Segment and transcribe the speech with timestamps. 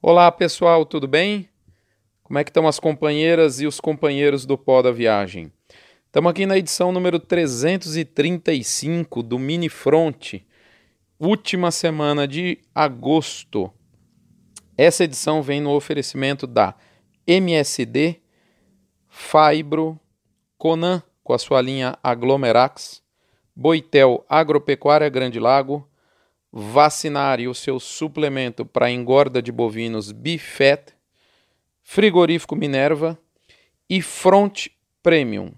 [0.00, 1.48] Olá pessoal, tudo bem?
[2.22, 5.52] Como é que estão as companheiras e os companheiros do Pó da Viagem?
[6.06, 10.34] Estamos aqui na edição número 335 do Mini Front,
[11.18, 13.72] última semana de agosto.
[14.76, 16.76] Essa edição vem no oferecimento da
[17.26, 18.20] MSD,
[19.08, 19.98] Fibro,
[20.56, 23.02] Conan com a sua linha Aglomerax,
[23.52, 25.87] Boitel Agropecuária Grande Lago,
[26.52, 30.94] vacinar e o seu suplemento para engorda de bovinos Bifet,
[31.82, 33.18] frigorífico Minerva
[33.88, 34.68] e Front
[35.02, 35.52] Premium.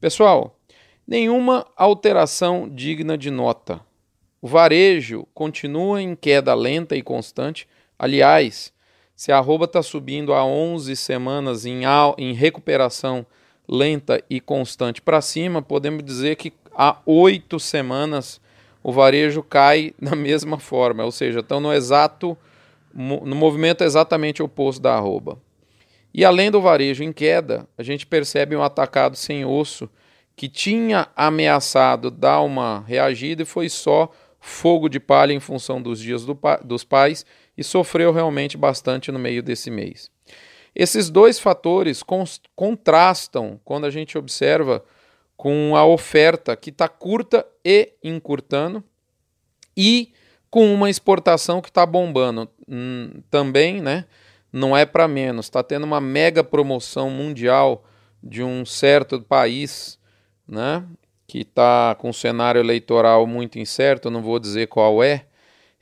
[0.00, 0.58] Pessoal,
[1.06, 3.80] nenhuma alteração digna de nota.
[4.40, 7.66] O varejo continua em queda lenta e constante.
[7.98, 8.72] Aliás,
[9.16, 11.82] se a arroba está subindo há 11 semanas em,
[12.18, 13.24] em recuperação
[13.66, 18.40] lenta e constante para cima, podemos dizer que há oito semanas
[18.84, 22.38] o varejo cai da mesma forma, ou seja, estão no exato
[22.96, 25.36] no movimento exatamente oposto da arroba.
[26.14, 29.90] E além do varejo em queda, a gente percebe um atacado sem osso
[30.36, 35.98] que tinha ameaçado dar uma reagida e foi só fogo de palha em função dos
[35.98, 37.26] dias do, dos pais
[37.58, 40.08] e sofreu realmente bastante no meio desse mês.
[40.72, 42.00] Esses dois fatores
[42.54, 44.84] contrastam quando a gente observa
[45.36, 48.82] com a oferta que está curta e encurtando,
[49.76, 50.12] e
[50.50, 54.04] com uma exportação que está bombando hum, também, né?
[54.52, 55.46] Não é para menos.
[55.46, 57.84] Está tendo uma mega promoção mundial
[58.22, 59.98] de um certo país,
[60.46, 60.84] né?
[61.26, 65.26] Que está com um cenário eleitoral muito incerto, não vou dizer qual é.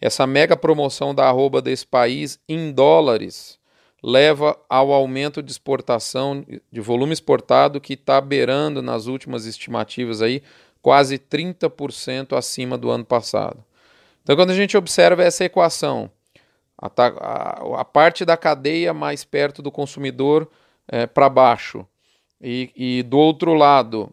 [0.01, 3.59] Essa mega promoção da arroba desse país em dólares
[4.03, 10.43] leva ao aumento de exportação, de volume exportado, que está beirando nas últimas estimativas aí
[10.81, 13.65] quase 30% acima do ano passado.
[14.23, 16.11] Então, quando a gente observa essa equação,
[16.77, 20.51] a, a, a parte da cadeia mais perto do consumidor
[20.89, 21.87] é, para baixo,
[22.41, 24.13] e, e do outro lado,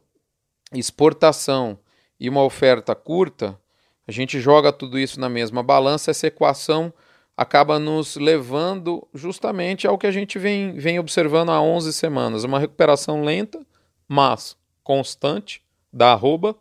[0.71, 1.79] exportação
[2.19, 3.59] e uma oferta curta,
[4.07, 6.93] a gente joga tudo isso na mesma balança, essa equação
[7.39, 12.59] acaba nos levando justamente ao que a gente vem, vem observando há 11 semanas, uma
[12.59, 13.65] recuperação lenta,
[14.09, 16.53] mas constante da arroba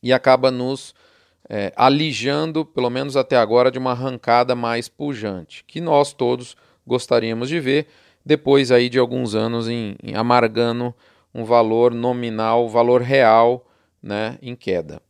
[0.00, 0.94] e acaba nos
[1.48, 6.56] é, alijando, pelo menos até agora, de uma arrancada mais pujante, que nós todos
[6.86, 7.88] gostaríamos de ver
[8.24, 10.94] depois aí de alguns anos em, em amargando
[11.34, 13.66] um valor nominal, valor real,
[14.00, 15.02] né, em queda.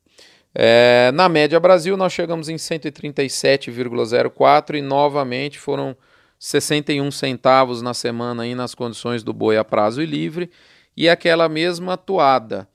[0.55, 5.97] É, na média Brasil, nós chegamos em 137,04 e novamente foram
[6.39, 10.51] 61 centavos na semana aí nas condições do boi a prazo e livre
[10.97, 12.69] e aquela mesma toada.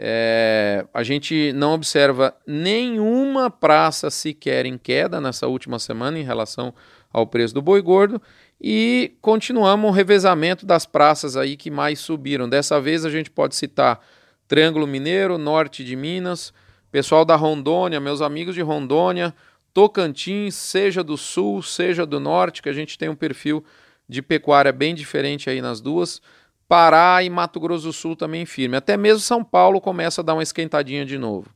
[0.00, 6.72] É, a gente não observa nenhuma praça sequer em queda nessa última semana em relação
[7.12, 8.22] ao preço do boi gordo
[8.60, 12.48] e continuamos o revezamento das praças aí que mais subiram.
[12.48, 14.00] Dessa vez a gente pode citar
[14.46, 16.52] Triângulo Mineiro, norte de Minas,
[16.90, 19.34] Pessoal da Rondônia, meus amigos de Rondônia,
[19.74, 23.62] Tocantins, seja do sul, seja do norte, que a gente tem um perfil
[24.08, 26.22] de pecuária bem diferente aí nas duas.
[26.66, 28.76] Pará e Mato Grosso do Sul também firme.
[28.76, 31.50] Até mesmo São Paulo começa a dar uma esquentadinha de novo.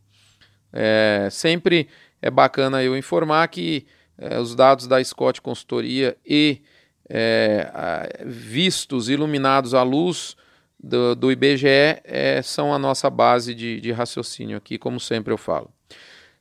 [0.70, 1.88] É, sempre
[2.20, 3.86] é bacana eu informar que
[4.18, 6.60] é, os dados da Scott Consultoria e
[7.08, 10.36] é, vistos, iluminados à luz
[10.82, 11.66] do, do IBGE
[12.04, 15.70] é, são a nossa base de, de raciocínio aqui, como sempre eu falo.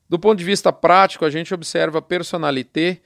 [0.10, 3.00] Do ponto de vista prático, a gente observa personalité,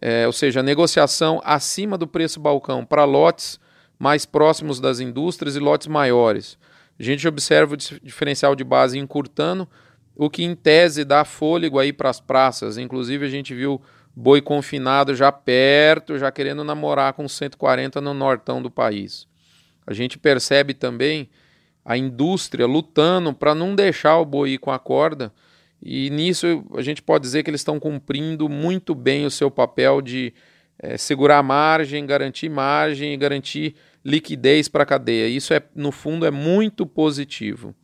[0.00, 3.58] é, ou seja, negociação acima do preço balcão para lotes
[3.98, 6.58] mais próximos das indústrias e lotes maiores.
[6.98, 9.68] A gente observa o diferencial de base encurtando,
[10.14, 12.78] o que em tese dá fôlego aí para as praças.
[12.78, 13.80] Inclusive a gente viu
[14.14, 19.26] boi confinado já perto, já querendo namorar com 140 no nortão do país.
[19.86, 21.28] A gente percebe também
[21.84, 25.32] a indústria lutando para não deixar o boi ir com a corda,
[25.82, 30.00] e nisso a gente pode dizer que eles estão cumprindo muito bem o seu papel
[30.00, 30.32] de
[30.78, 35.28] é, segurar margem, garantir margem e garantir liquidez para a cadeia.
[35.28, 37.74] Isso é, no fundo, é muito positivo.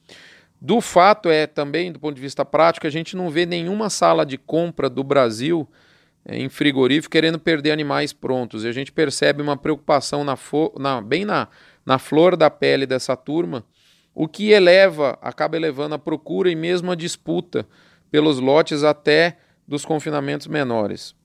[0.61, 4.25] Do fato é também, do ponto de vista prático, a gente não vê nenhuma sala
[4.25, 5.69] de compra do Brasil
[6.25, 8.65] é, em frigorífico querendo perder animais prontos.
[8.65, 10.39] E a gente percebe uma preocupação na,
[10.79, 11.49] na bem na,
[11.91, 13.65] na flor da pele dessa turma,
[14.15, 17.67] o que eleva, acaba elevando a procura e mesmo a disputa
[18.13, 21.17] pelos lotes até dos confinamentos menores.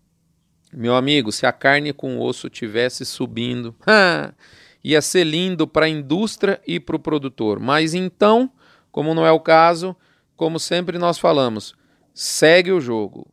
[0.74, 3.76] Meu amigo, se a carne com osso tivesse subindo,
[4.84, 7.60] ia ser lindo para a indústria e para o produtor.
[7.60, 8.52] Mas então,
[8.92, 9.96] como não é o caso,
[10.36, 11.76] como sempre nós falamos,
[12.12, 13.32] segue o jogo.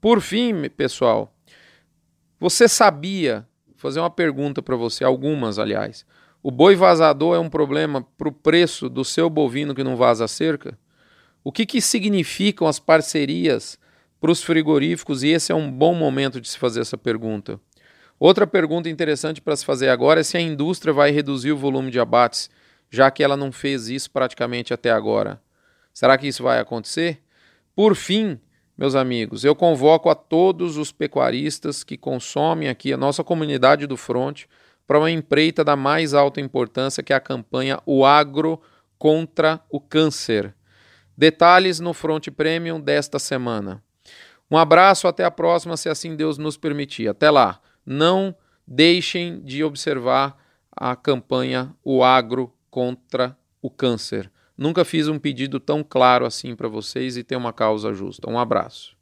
[0.00, 1.30] Por fim, pessoal,
[2.38, 3.46] você sabia
[3.76, 6.06] fazer uma pergunta para você, algumas, aliás.
[6.42, 10.26] O boi vazador é um problema para o preço do seu bovino que não vaza
[10.26, 10.78] cerca?
[11.44, 13.78] O que, que significam as parcerias
[14.18, 15.22] para os frigoríficos?
[15.22, 17.60] E esse é um bom momento de se fazer essa pergunta.
[18.18, 21.90] Outra pergunta interessante para se fazer agora é se a indústria vai reduzir o volume
[21.90, 22.48] de abates,
[22.90, 25.42] já que ela não fez isso praticamente até agora.
[25.92, 27.20] Será que isso vai acontecer?
[27.74, 28.38] Por fim,
[28.76, 33.96] meus amigos, eu convoco a todos os pecuaristas que consomem aqui a nossa comunidade do
[33.96, 34.48] Fronte
[34.90, 38.60] para uma empreita da mais alta importância, que é a campanha O Agro
[38.98, 40.52] contra o Câncer.
[41.16, 43.80] Detalhes no Fronte Premium desta semana.
[44.50, 47.06] Um abraço, até a próxima, se assim Deus nos permitir.
[47.06, 47.60] Até lá.
[47.86, 48.34] Não
[48.66, 50.36] deixem de observar
[50.72, 54.28] a campanha O Agro contra o Câncer.
[54.58, 58.28] Nunca fiz um pedido tão claro assim para vocês e tem uma causa justa.
[58.28, 58.96] Um abraço.